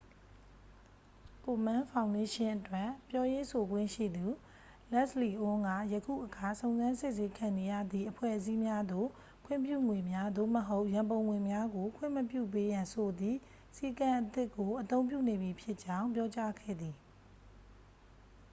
[1.45, 4.25] ကိုမန်းဖောင်ဒေးရှင်းအတွက် ပြောရေးဆိုခွင့်ရှိသူ
[4.91, 9.09] လက်စ်လီအွန်းက ယခုအခါ စုံစမ်းစစ်ဆေးခံနေရသည့် အဖွဲ့အစည်းများသို့
[9.45, 13.37] ခွင့်ပြုငွေများ သို့မဟုတ် ရန်ပုံငွေများကို ခွင့်မပြုပေးရန်ဆိုသည့်
[13.75, 16.95] စည်းကမ်းအသစ်ကို အသုံးပြုနေပြီဖြစ်ကြောင်း ပြောကြားခဲ့သည်